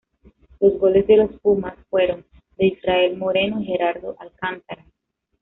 Los 0.59 0.79
goles 0.79 1.05
de 1.05 1.15
los 1.15 1.31
Pumas 1.41 1.75
fueron 1.91 2.25
de 2.57 2.65
Israel 2.65 3.17
Moreno 3.17 3.61
y 3.61 3.65
Gerardo 3.65 4.15
Alcántara. 4.17 4.83